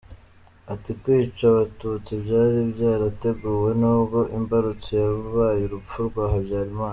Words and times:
Ati 0.73 0.91
“Kwica 1.01 1.43
Abatutsi 1.51 2.11
byari 2.23 2.59
byarateguwe 2.73 3.69
n’ubwo 3.79 4.19
imbarutso 4.37 4.89
yabaye 5.01 5.61
urupfu 5.65 5.97
rwa 6.07 6.25
Habyarimana. 6.33 6.89